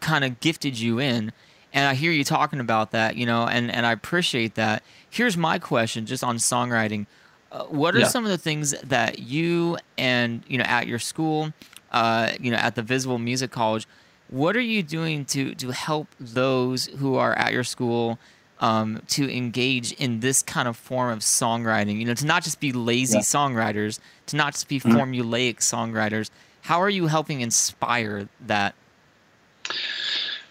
[0.00, 1.32] kind of gifted you in.
[1.72, 4.82] And I hear you talking about that, you know, and, and I appreciate that.
[5.08, 7.06] Here's my question just on songwriting.
[7.50, 8.08] Uh, what are Yeah.
[8.08, 11.54] some of the things that you and, you know, at your school,
[11.92, 13.86] uh, you know, at the Visible Music College,
[14.28, 18.18] What are you doing to to help those who are at your school
[18.62, 21.98] um, to engage in this kind of form of songwriting?
[21.98, 23.20] You know, to not just be lazy Yeah.
[23.22, 23.98] songwriters,
[24.28, 24.94] to not just be Mhm.
[24.94, 26.30] formulaic songwriters.
[26.62, 28.74] How are you helping inspire that?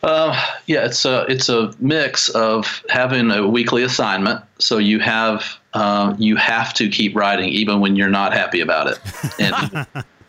[0.04, 5.46] Uh, yeah, it's a it's a mix of having a weekly assignment, so you have
[5.74, 9.00] uh, you have to keep writing even when you're not happy about it,
[9.40, 9.86] and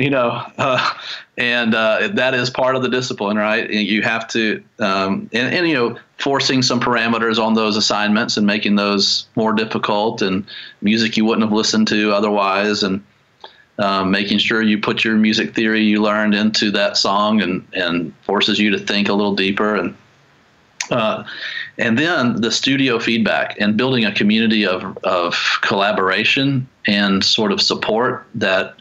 [0.00, 0.94] you know, uh,
[1.36, 3.70] and uh, that is part of the discipline, right?
[3.70, 8.36] And you have to, um, and, and you know, forcing some parameters on those assignments
[8.36, 10.44] and making those more difficult, and
[10.80, 13.04] music you wouldn't have listened to otherwise, and
[13.78, 18.14] um, making sure you put your music theory you learned into that song and, and
[18.24, 19.96] forces you to think a little deeper and
[20.90, 21.24] uh,
[21.78, 27.62] and then the studio feedback and building a community of, of collaboration and sort of
[27.62, 28.74] support that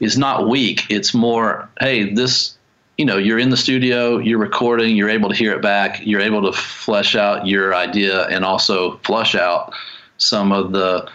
[0.00, 2.56] is not weak it's more hey this
[2.96, 6.20] you know you're in the studio you're recording you're able to hear it back you're
[6.20, 9.72] able to flesh out your idea and also flush out
[10.18, 11.08] some of the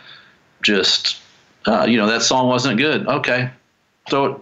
[0.63, 1.17] just
[1.65, 3.07] uh, you know that song wasn't good.
[3.07, 3.49] Okay,
[4.07, 4.41] it.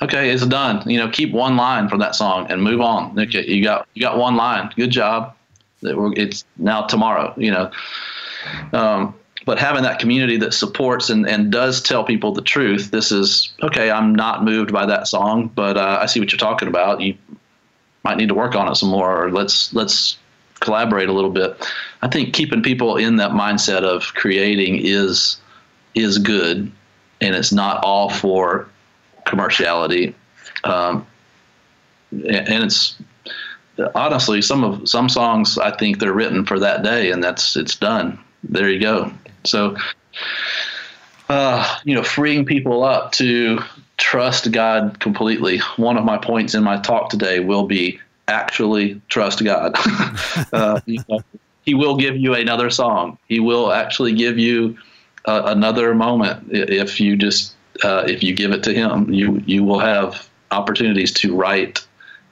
[0.00, 0.88] Okay, it's done.
[0.88, 3.18] You know, keep one line from that song and move on.
[3.18, 4.70] Okay, you got you got one line.
[4.76, 5.34] Good job.
[5.82, 7.34] It's now tomorrow.
[7.36, 7.70] You know,
[8.72, 9.14] um,
[9.48, 12.90] but having that community that supports and, and does tell people the truth.
[12.90, 13.90] This is okay.
[13.90, 17.00] I'm not moved by that song, but uh, I see what you're talking about.
[17.00, 17.16] You
[18.04, 20.18] might need to work on it some more, or let's let's
[20.60, 21.66] collaborate a little bit.
[22.02, 25.38] I think keeping people in that mindset of creating is
[25.94, 26.70] is good,
[27.22, 28.68] and it's not all for
[29.24, 30.12] commerciality.
[30.64, 31.06] Um,
[32.10, 32.96] and it's
[33.94, 37.76] honestly some of some songs I think they're written for that day, and that's it's
[37.76, 38.18] done.
[38.44, 39.10] There you go.
[39.44, 39.76] So,
[41.28, 43.60] uh, you know, freeing people up to
[43.96, 45.58] trust God completely.
[45.76, 49.74] One of my points in my talk today will be actually trust God.
[50.52, 51.20] uh, you know,
[51.64, 53.18] he will give you another song.
[53.28, 54.78] He will actually give you
[55.24, 59.12] uh, another moment if you just uh, if you give it to him.
[59.12, 61.86] You you will have opportunities to write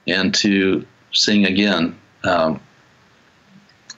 [0.07, 1.97] and to sing again.
[2.23, 2.59] Um,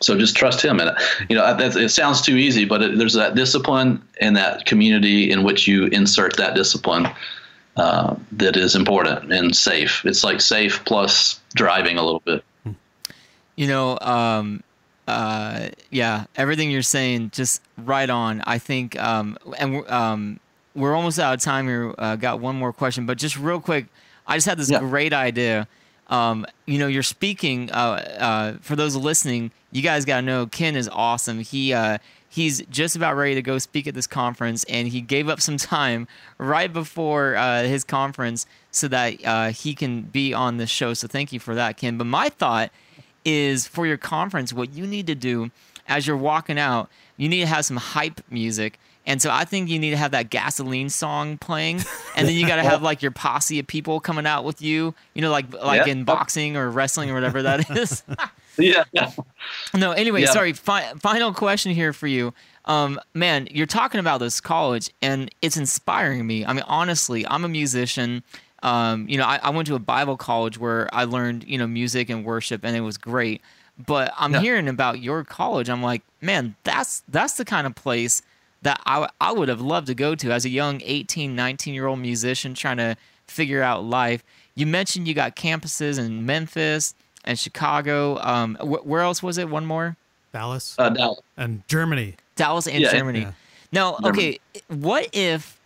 [0.01, 0.91] so just trust him, and
[1.29, 5.43] you know it sounds too easy, but it, there's that discipline and that community in
[5.43, 7.07] which you insert that discipline
[7.77, 10.05] uh, that is important and safe.
[10.05, 12.43] It's like safe plus driving a little bit.
[13.55, 14.63] You know, um,
[15.07, 18.41] uh, yeah, everything you're saying, just right on.
[18.45, 20.39] I think, um, and we're, um,
[20.75, 21.93] we're almost out of time here.
[21.97, 23.87] Uh, got one more question, but just real quick,
[24.27, 24.79] I just had this Yeah.
[24.79, 25.67] great idea.
[26.07, 27.69] Um, you know, you're speaking.
[27.71, 31.39] Uh, uh, for those listening, you guys got to know Ken is awesome.
[31.39, 31.97] He uh,
[32.29, 35.57] he's just about ready to go speak at this conference, and he gave up some
[35.75, 40.93] time right before uh, his conference so that uh, he can be on this show.
[40.93, 41.97] So thank you for that, Ken.
[41.97, 42.71] But my thought
[43.25, 45.51] is for your conference, what you need to do
[45.87, 48.79] as you're walking out, you need to have some hype music.
[49.05, 51.77] And so I think you need to have that gasoline song playing,
[52.15, 54.93] and then you got to have like your posse of people coming out with you.
[55.15, 55.91] You know, like like Yeah.
[55.93, 58.03] in boxing or wrestling or whatever that is.
[58.59, 58.83] Yeah,
[59.73, 60.31] no, anyway, Yeah.
[60.31, 60.53] sorry.
[60.53, 62.33] Fi- final question here for you.
[62.65, 66.45] Um, man, you're talking about this college, and it's inspiring me.
[66.45, 68.23] I mean, honestly, I'm a musician.
[68.61, 71.67] Um, you know, I, I went to a Bible college where I learned, you know,
[71.67, 73.41] music and worship, and it was great.
[73.87, 74.41] But I'm Yeah.
[74.41, 75.69] hearing about your college.
[75.69, 78.21] I'm like, man, that's that's the kind of place
[78.61, 81.87] that I, I would have loved to go to as a young 18, 19 year
[81.87, 84.21] old musician trying to figure out life.
[84.55, 86.93] You mentioned you got campuses in Memphis
[87.29, 88.17] and Chicago.
[88.21, 89.47] Um, wh- where else was it?
[89.49, 89.95] One more?
[90.33, 91.19] Dallas Uh, Dallas.
[91.37, 92.15] and Germany.
[92.35, 93.21] Dallas and Yeah, Germany.
[93.21, 93.31] yeah.
[93.71, 95.59] Now, okay, what if,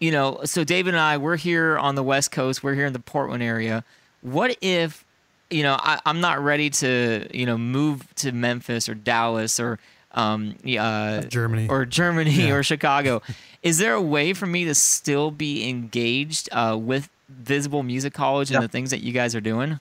[0.00, 2.92] you know, so David and I, we're here on the West Coast, we're here in
[2.92, 3.84] the Portland area.
[4.22, 5.04] What if,
[5.50, 9.78] you know, I, I'm not ready to, you know, move to Memphis or Dallas or,
[10.12, 11.68] um, uh, Germany.
[11.68, 12.54] or Germany Yeah.
[12.54, 13.22] or Chicago.
[13.62, 18.50] Is there a way for me to still be engaged uh, with Visible Music College
[18.50, 18.60] and Yeah.
[18.66, 19.80] the things that you guys are doing?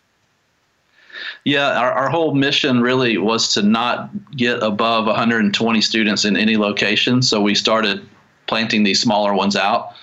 [1.43, 6.57] Yeah, our, our whole mission really was to not get above 120 students in any
[6.57, 7.21] location.
[7.21, 8.07] So we started
[8.47, 9.93] planting these smaller ones out.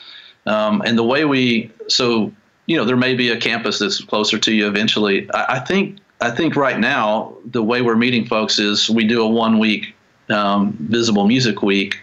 [0.46, 2.32] Um, and the way we, so,
[2.66, 5.30] you know, there may be a campus that's closer to you eventually.
[5.32, 9.22] I, I think, I think right now, the way we're meeting folks is we do
[9.22, 9.94] a one week
[10.30, 11.98] um, visible music week.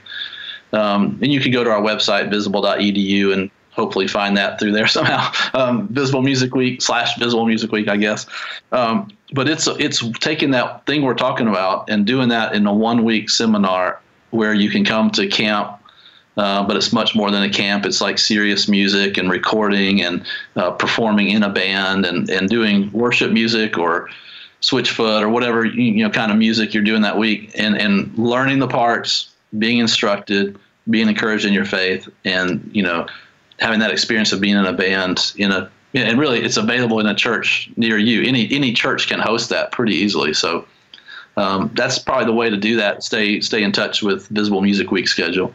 [0.73, 4.87] Um, and you can go to our website, visible.edu, and hopefully find that through there
[4.97, 5.31] somehow.
[5.53, 8.25] Um, visible Music Week slash Visible Music Week, I guess.
[8.71, 12.73] Um, but it's it's taking that thing we're talking about and doing that in a
[12.73, 13.99] one week seminar
[14.31, 15.77] where you can come to camp
[16.37, 17.85] Uh, but it's much more than a camp.
[17.85, 20.23] It's like serious music and recording and
[20.55, 24.09] uh, performing in a band and, and doing worship music or
[24.61, 28.59] switchfoot or whatever you know kind of music you're doing that week and, and learning
[28.59, 30.57] the parts, being instructed,
[30.89, 33.05] being encouraged in your faith, and you know
[33.61, 37.07] having that experience of being in a band in a and really it's available in
[37.07, 38.23] a church near you.
[38.23, 40.33] Any any church can host that pretty easily.
[40.33, 40.65] So
[41.37, 43.03] um, that's probably the way to do that.
[43.03, 45.53] Stay stay in touch with Visible Music Week schedule.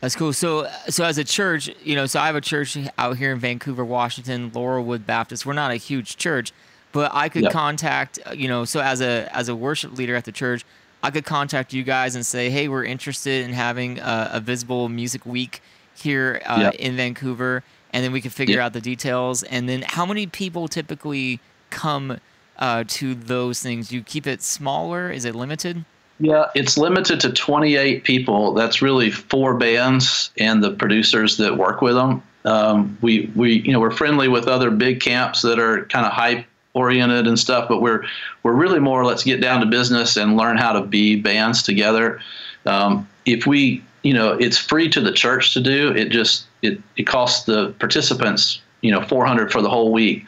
[0.00, 0.32] That's cool.
[0.32, 3.40] So, so as a church, you know, so I have a church out here in
[3.40, 5.44] Vancouver, Washington, Laurelwood Baptist.
[5.44, 6.52] We're not a huge church,
[6.92, 7.52] but I could Yep.
[7.52, 10.64] contact, you know, so as a as a worship leader at the church,
[11.02, 14.88] I could contact you guys and say, hey, we're interested in having a, a visible
[14.88, 15.62] music week
[16.02, 16.74] here uh, Yep.
[16.74, 18.64] in Vancouver, and then we can figure Yep.
[18.64, 19.42] out the details.
[19.44, 22.18] And then, how many people typically come
[22.58, 23.92] uh, to those things?
[23.92, 25.10] You keep it smaller?
[25.10, 25.84] Is it limited?
[26.20, 28.52] Yeah, it's limited to 28 people.
[28.52, 32.22] That's really four bands and the producers that work with them.
[32.44, 36.12] Um, we we you know we're friendly with other big camps that are kind of
[36.12, 38.04] hype oriented and stuff, but we're
[38.42, 42.20] we're really more let's get down to business and learn how to be bands together.
[42.66, 46.80] Um, if we you know it's free to the church to do it, just it
[46.96, 50.24] it costs the participants you know 400 for the whole week.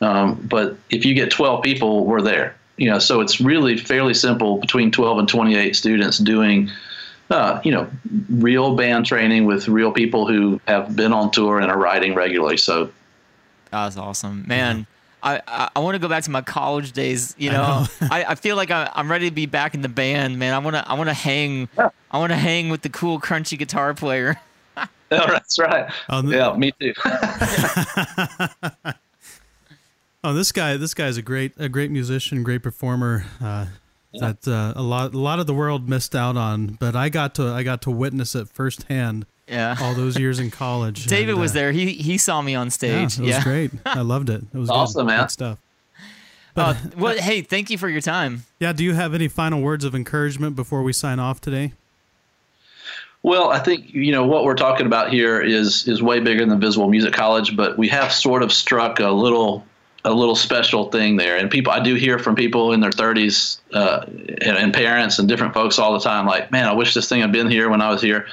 [0.00, 2.56] Um, but if you get 12 people, we're there.
[2.76, 6.70] You know, so it's really fairly simple between 12 and 28 students doing,
[7.28, 7.88] uh, you know,
[8.30, 12.56] real band training with real people who have been on tour and are writing regularly.
[12.56, 12.90] So
[13.70, 14.88] That's awesome, man.
[15.22, 17.34] I, I, I want to go back to my college days.
[17.38, 20.38] You know, I, I feel like I, I'm ready to be back in the band,
[20.38, 20.54] man.
[20.54, 21.68] I want to I want to hang.
[21.78, 24.40] I want to hang with the cool crunchy guitar player.
[24.76, 25.90] yeah, that's right.
[26.08, 26.92] Oh, the- yeah, me too.
[30.22, 33.24] Oh, this guy, this guy's a great, a great musician, great performer.
[33.40, 33.66] Uh,
[34.20, 37.34] That uh, a lot, a lot of the world missed out on, but I got
[37.36, 39.76] to, I got to witness it firsthand Yeah.
[39.80, 41.06] all those years in college.
[41.06, 41.72] David and, was uh, there.
[41.72, 42.92] He he saw me on stage.
[42.92, 43.20] Yeah, stage.
[43.20, 43.70] it was great.
[43.84, 44.42] I loved it.
[44.54, 44.74] It was good.
[44.74, 45.22] Awesome, man.
[45.22, 45.58] Good stuff.
[46.56, 48.44] Uh, well, hey, thank you for your time.
[48.58, 48.72] Yeah.
[48.72, 51.72] Do you have any final words of encouragement before we sign off today?
[53.22, 56.58] Well, I think you know what we're talking about here is is way bigger than
[56.58, 59.64] Visible Music College, but we have sort of struck a little
[60.04, 61.36] a little special thing there.
[61.36, 65.28] And people, I do hear from people in their 30s uh, and, and parents and
[65.28, 67.82] different folks all the time, like, "Man, I wish this thing had been here when
[67.82, 68.26] I was here."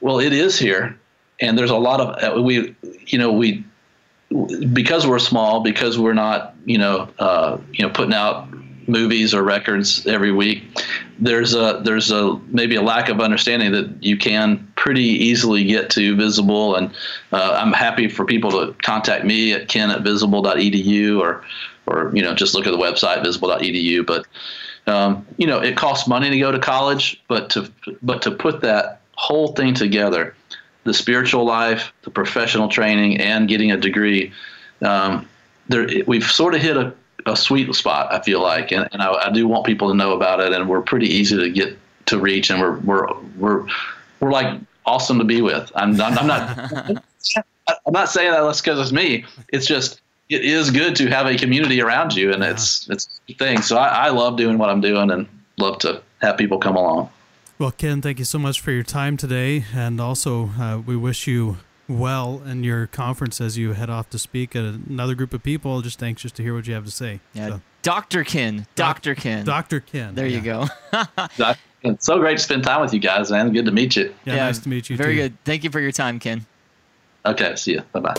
[0.00, 0.98] Well, it is here,
[1.40, 2.74] and there's a lot of uh, we,
[3.06, 3.64] you know, we
[4.72, 8.48] because we're small, because we're not, you know, uh, you know, putting out
[8.86, 10.62] movies or records every week.
[11.18, 15.90] There's a there's a maybe a lack of understanding that you can pretty easily get
[15.90, 16.90] to visible, and
[17.32, 21.44] uh, I'm happy for people to contact me at ken at visible.edu or
[21.86, 24.06] or you know just look at the website visible.edu.
[24.06, 24.26] But
[24.86, 27.70] um, you know it costs money to go to college, but to
[28.02, 30.34] but to put that whole thing together,
[30.84, 34.32] the spiritual life, the professional training, and getting a degree,
[34.80, 35.28] um,
[35.68, 36.94] there we've sort of hit a,
[37.26, 38.10] a sweet spot.
[38.12, 40.52] I feel like, and, and I, I do want people to know about it.
[40.52, 43.06] And we're pretty easy to get to reach, and we're we're
[43.36, 43.66] we're
[44.20, 45.70] we're like awesome to be with.
[45.74, 46.58] I'm I'm, I'm not
[47.86, 49.26] I'm not saying that that's because it's me.
[49.52, 53.34] It's just it is good to have a community around you, and it's it's a
[53.34, 53.60] thing.
[53.60, 55.28] So I, I love doing what I'm doing, and
[55.58, 57.10] love to have people come along.
[57.60, 61.26] Well, Ken, thank you so much for your time today, and also uh, we wish
[61.26, 65.42] you well in your conference as you head off to speak at another group of
[65.42, 65.82] people.
[65.82, 67.20] Just anxious to hear what you have to say.
[67.34, 69.44] Yeah, So, Doctor Kin, Doctor Kin.
[69.44, 69.80] Dr.
[69.80, 70.14] Ken.
[70.14, 70.68] there you go.
[71.82, 73.52] It's so great to spend time with you guys, man.
[73.52, 74.14] Good to meet you.
[74.24, 74.96] Yeah, nice to meet you.
[74.98, 75.22] Very too.
[75.22, 75.44] good.
[75.44, 76.46] Thank you for your time, Ken.
[77.26, 77.82] Okay, see you.
[77.92, 78.14] Bye bye.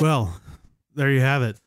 [0.00, 0.38] Well,
[0.94, 1.58] there you have it.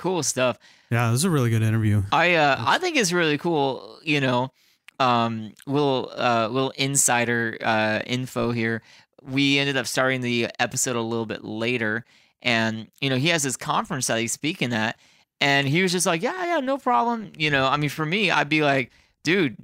[0.00, 0.58] Cool stuff.
[0.90, 2.02] Yeah, this is a really good interview.
[2.10, 3.98] I uh, I think it's really cool.
[4.02, 4.50] You know,
[4.98, 8.80] um, little uh, little insider uh, info here.
[9.22, 12.06] We ended up starting the episode a little bit later,
[12.40, 14.98] and you know he has his conference that he's speaking at,
[15.38, 17.32] and he was just like, yeah, yeah, no problem.
[17.36, 19.58] You know, I mean, for me, I'd be like, dude,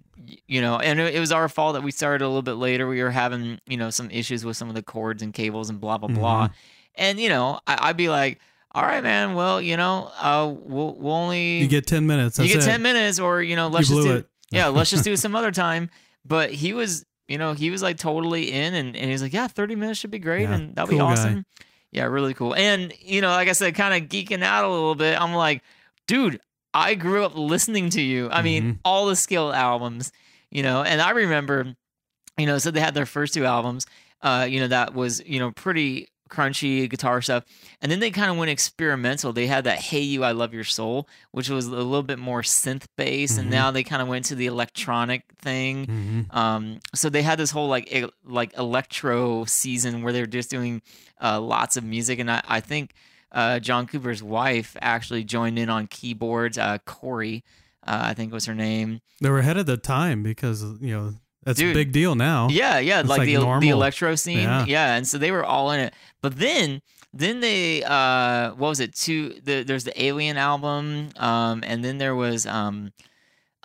[0.46, 2.87] you know, and it was our fault that we started a little bit later.
[2.87, 5.81] We were having you know some issues with some of the cords and cables and
[5.81, 6.49] blah blah blah,
[6.94, 8.38] and you know, I, I'd be like.
[8.77, 9.35] All right, man.
[9.35, 12.37] Well, you know, uh, we'll, we'll only You get 10 minutes.
[12.37, 12.70] That's you get it.
[12.70, 14.27] 10 minutes or you know let's You just do it.
[14.53, 15.91] yeah let's just do it some other time
[16.24, 19.49] but he was you know he was like totally in and, and he's like yeah
[19.49, 21.12] 30 minutes should be great Yeah, and that'll be cool guy.
[21.12, 21.45] awesome
[21.91, 24.95] yeah really cool and you know like i said kind of geeking out a little
[24.95, 25.62] bit i'm like
[26.07, 26.39] dude
[26.74, 28.79] i grew up listening to you i mean Mhm.
[28.85, 30.12] all the skill albums
[30.53, 31.74] you know and i remember
[32.39, 33.85] you know so they had their first two albums
[34.22, 37.45] uh you know that was you know pretty crunchy guitar stuff,
[37.81, 39.33] and then they kind of went experimental.
[39.33, 42.43] They had that "Hey You, I Love Your Soul," which was a little bit more
[42.43, 43.53] synth bass, and Mhm.
[43.53, 45.87] now they kind of went to the electronic thing.
[45.87, 46.35] Mhm.
[46.37, 50.83] Um, so they had this whole like e- like electro season where they're just doing
[51.22, 52.93] uh, lots of music, and I, I think
[53.33, 56.59] uh, John Cooper's wife actually joined in on keyboards.
[56.59, 57.43] Uh, Korey,
[57.87, 59.01] uh, I think was her name.
[59.20, 61.14] They were ahead of the time because you know
[61.47, 61.70] that's Dude.
[61.70, 62.49] a big deal now.
[62.51, 64.40] Yeah, yeah, like, like the the electro scene.
[64.40, 64.64] Yeah.
[64.66, 64.97] Yeah.
[64.97, 65.94] and so they were all in it.
[66.20, 66.82] But then
[67.14, 68.94] then they uh what was it?
[68.94, 72.92] Two the, there's the Alien album, um, and then there was um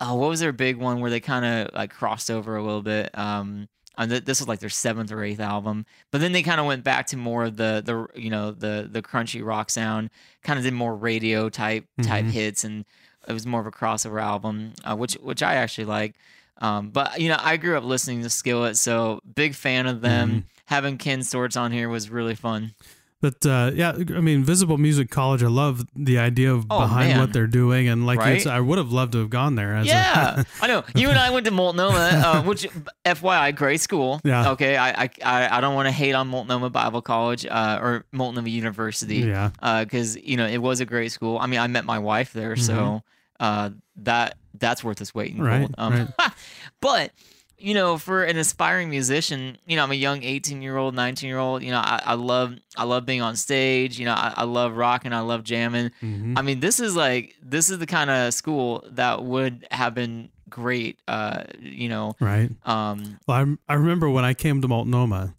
[0.00, 2.82] oh what was their big one where they kind of like crossed over a little
[2.82, 3.10] bit.
[3.18, 3.68] Um
[3.98, 6.66] and th- this was like their seventh or eighth album, but then they kind of
[6.66, 10.08] went back to more of the the you know the the crunchy rock sound,
[10.42, 12.30] kind of did more radio type type Mhm.
[12.30, 12.86] hits, and
[13.28, 16.14] it was more of a crossover album, uh, which which I actually like.
[16.62, 20.28] Um, but you know, I grew up listening to Skillet, so big fan of them.
[20.30, 20.38] Mm-hmm.
[20.66, 22.72] Having Ken Steorts on here was really fun.
[23.20, 25.44] But uh, yeah, I mean, Visible Music College.
[25.44, 27.20] I love the idea of Oh, behind man.
[27.20, 28.36] what they're doing, and like Right?
[28.36, 29.76] it's, I would have loved to have gone there.
[29.76, 30.82] As Yeah, I know.
[30.96, 31.94] You and I went to Multnomah,
[32.24, 32.66] uh, which,
[33.04, 34.20] FYI, great school.
[34.24, 34.50] Yeah.
[34.52, 38.48] Okay, I I, I, don't want to hate on Multnomah Bible College uh, or Multnomah
[38.48, 39.18] University.
[39.18, 39.50] yeah,
[39.84, 41.38] because you know it was a great school.
[41.38, 43.02] I mean, I met my wife there, so
[43.40, 45.46] uh, that that's worth its weight in Mm-hmm.
[45.46, 45.74] Right, gold.
[45.78, 46.14] Um,
[46.80, 47.12] but
[47.58, 51.28] you know, for an aspiring musician, you know, I'm a young 18 year old, 19
[51.28, 51.62] year old.
[51.62, 53.98] You know, I, I love I love being on stage.
[54.00, 55.12] You know, I, I love rocking.
[55.12, 55.92] I love jamming.
[56.02, 56.36] Mhm.
[56.36, 60.30] I mean, this is like this is the kind of school that would have been
[60.48, 60.98] great.
[61.06, 62.50] Uh, you know, right.
[62.64, 65.34] um, Well, I, I remember when I came to Multnomah,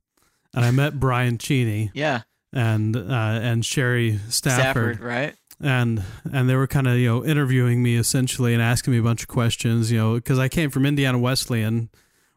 [0.56, 2.22] and I met Brian Cheney yeah,
[2.54, 3.02] and uh,
[3.42, 5.36] and Sherry Stafford, right?
[5.64, 9.04] And and they were kind of you know interviewing me essentially and asking me a
[9.04, 11.90] bunch of questions you know because I came from Indiana Wesleyan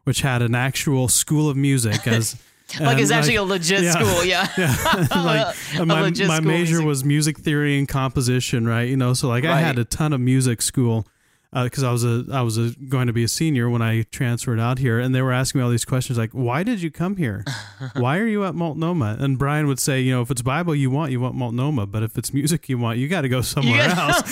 [0.05, 2.35] which had an actual school of music as
[2.81, 3.91] Like it's actually a legit yeah.
[3.91, 4.25] school.
[4.25, 6.85] Yeah, yeah like A my, my major music.
[6.85, 10.19] was music theory and composition right you know so like I had a ton of
[10.19, 11.07] music school
[11.53, 14.59] because I was a I was a, going to be a senior when I transferred
[14.59, 17.15] out here, and they were asking me all these questions like, "Why did you come
[17.17, 17.43] here?
[17.95, 20.89] Why are you at Multnomah?" And Brian would say, "You know, if it's Bible you
[20.91, 23.81] want, you want Multnomah, but if it's music you want, you got to go somewhere
[23.81, 24.29] else."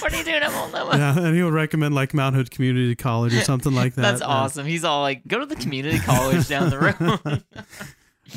[0.00, 0.96] what are you doing at Multnomah?
[0.96, 4.02] yeah, and he would recommend like Mount Hood Community College or something like that.
[4.02, 4.66] That's Uh, awesome.
[4.66, 7.42] He's all like, go to the community college down the road.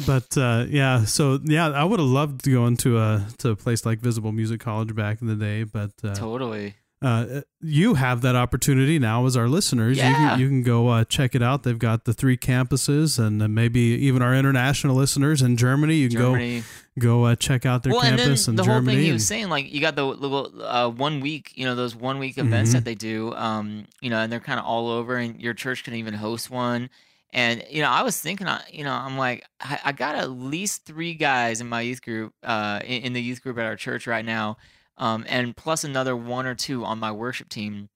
[0.05, 3.55] But uh, yeah, so yeah, I would have loved to go into a to a
[3.55, 6.75] place like Visible Music College back in the day, but uh, totally.
[7.01, 9.97] Uh, you have that opportunity now as our listeners.
[9.97, 10.13] You, Yeah.
[10.13, 11.61] can, you can go uh, check it out.
[11.63, 15.95] They've got the three campuses, and uh, maybe even our international listeners in Germany.
[15.95, 16.59] You can Germany.
[16.61, 16.65] go
[16.99, 18.95] go uh, check out their well, and then campus the in whole Germany.
[18.97, 21.95] thing he was saying, like, you got the little uh, one week, you know, those
[21.95, 22.73] one week events Mhm.
[22.73, 25.83] that they do, um, you know, and they're kind of all over, and your church
[25.83, 26.89] can even host one.
[27.31, 30.31] And you know, I was thinking, I- you know, I'm like, I, I got at
[30.31, 33.75] least three guys in my youth group, uh, in, in the youth group at our
[33.75, 34.57] church right now,
[34.97, 37.89] um, and plus another one or two on my worship team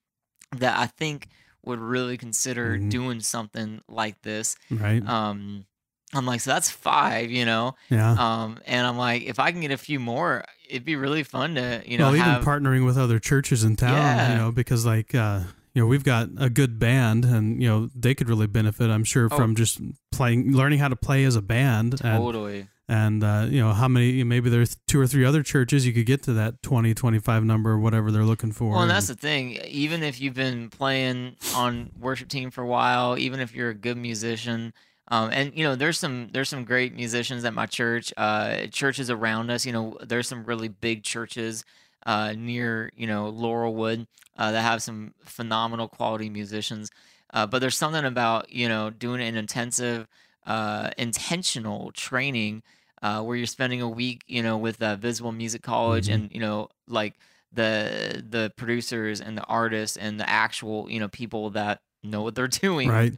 [0.56, 1.28] that I think
[1.64, 2.90] would really consider Mhm.
[2.90, 4.56] doing something like this.
[4.70, 5.06] right?
[5.08, 5.66] Um,
[6.14, 7.76] I'm like, so that's five, you know.
[7.90, 8.12] yeah.
[8.14, 11.56] Um, and I'm like, if I can get a few more, it'd be really fun
[11.56, 12.42] to, you know, well, have.
[12.42, 14.32] even partnering with other churches in town, Yeah.
[14.32, 15.42] you know, because like uh,
[15.74, 19.06] you know we've got a good band, and you know they could really benefit, I'm
[19.06, 19.38] sure, Oh.
[19.38, 19.80] from just
[20.12, 22.60] playing, learning how to play as a band, totally.
[22.60, 22.68] and
[23.24, 26.24] uh, you know how many maybe there's two or three other churches you could get
[26.24, 29.52] to that 20 25 number or whatever they're looking for Well, and that's the thing.
[29.68, 33.74] Even if you've been playing on worship team for a while, even if you're a
[33.76, 34.74] good musician,
[35.08, 38.14] um, and you know, there's some there's some great musicians at my church.
[38.18, 41.66] Uh, churches around us, you know, there's some really big churches
[42.06, 46.90] uh, near you know Laurelwood uh, that have some phenomenal quality musicians.
[47.34, 50.08] Uh, but there's something about you know doing an intensive,
[50.46, 52.64] uh, intentional training
[53.02, 56.14] uh, where you're spending a week, you know, with uh, Visible Music College, Mhm.
[56.14, 57.16] and you know, like
[57.54, 62.34] the the producers and the artists and the actual you know people that know what
[62.36, 62.88] they're doing.
[62.90, 63.14] right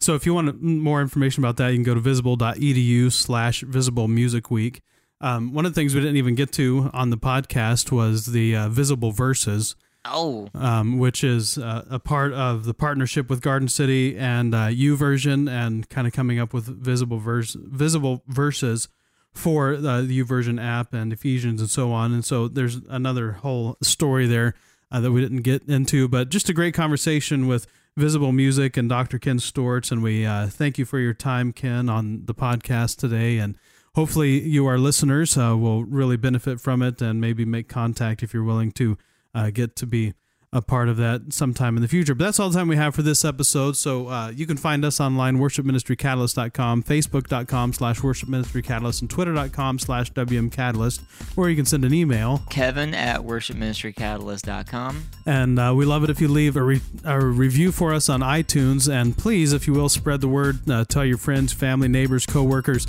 [0.00, 4.08] so if you want more information about that you can go to visible.edu slash visible
[4.08, 4.80] music week
[5.20, 8.54] um, one of the things we didn't even get to on the podcast was the
[8.56, 13.68] uh, visible verses Oh, um, which is uh, a part of the partnership with Garden
[13.68, 18.88] City and uh, YouVersion, and kind of coming up with visible verse, visible verses
[19.34, 22.12] for uh, the YouVersion app and Ephesians and so on.
[22.12, 24.54] And so there's another whole story there
[24.90, 27.66] uh, that we didn't get into, but just a great conversation with
[27.96, 29.18] Visible Music and Dr.
[29.18, 29.90] Ken Steorts.
[29.90, 33.38] And we uh, thank you for your time, Ken, on the podcast today.
[33.38, 33.56] And
[33.94, 38.32] hopefully, you, our listeners, uh, will really benefit from it and maybe make contact if
[38.32, 38.96] you're willing to
[39.34, 40.14] uh, get to be
[40.50, 42.14] a part of that sometime in the future.
[42.14, 43.76] But that's all the time we have for this episode.
[43.76, 51.02] So uh, you can find us online, worshipministrycatalyst.com, facebook.com slash worshipministrycatalyst, and twitter.com slash wmcatalyst,
[51.36, 52.42] or you can send an email.
[52.48, 55.04] Kevin at worshipministrycatalyst.com.
[55.26, 58.20] And uh, we love it if you leave a, re- a review for us on
[58.20, 58.90] iTunes.
[58.90, 60.68] And please, if you will, spread the word.
[60.68, 62.86] Uh, tell your friends, family, neighbors, coworkers,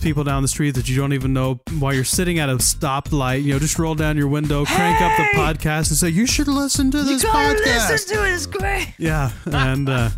[0.00, 3.42] people down the street that you don't even know while you're sitting at a stoplight.
[3.42, 6.46] You know, just roll down your window, crank up the podcast, and say, You should
[6.48, 7.90] listen to this podcast.
[7.90, 8.94] Listen to it, it's great.
[8.98, 10.10] Yeah, and uh,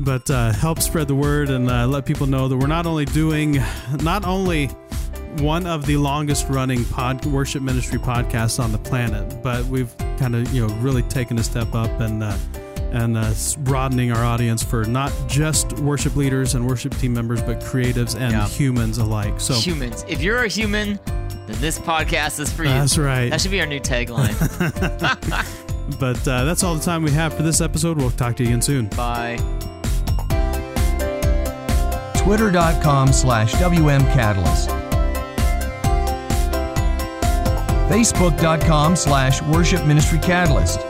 [0.00, 3.04] but uh, help spread the word and uh, let people know that we're not only
[3.04, 3.58] doing,
[4.02, 4.66] not only
[5.38, 10.34] one of the longest running pod worship ministry podcasts on the planet, but we've kind
[10.34, 12.22] of you know really taken a step up and.
[12.22, 12.36] Uh,
[12.92, 17.60] and uh, broadening our audience for not just worship leaders and worship team members, but
[17.60, 18.48] creatives and Yeah.
[18.48, 19.40] humans alike.
[19.40, 20.04] So Humans.
[20.08, 22.70] If you're a human, then this podcast is for you.
[22.70, 23.30] that's right.
[23.30, 24.34] That should be our new tagline.
[25.98, 27.96] But uh, that's all the time we have for this episode.
[27.98, 28.86] We'll talk to you again soon.
[28.88, 29.36] Bye.
[32.16, 34.68] Twitter.com slash WMCatalyst.
[37.88, 40.89] Facebook.com slash Worship Ministry Catalyst.